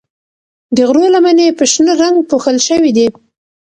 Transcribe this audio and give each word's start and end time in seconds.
د 0.75 0.77
غرو 0.87 1.03
لمنې 1.15 1.47
په 1.57 1.63
شنه 1.71 1.93
رنګ 2.01 2.17
پوښل 2.29 2.57
شوي 2.67 2.91
دي. 2.97 3.07